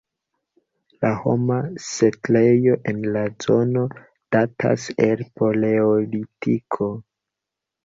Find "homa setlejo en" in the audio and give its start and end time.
1.25-3.05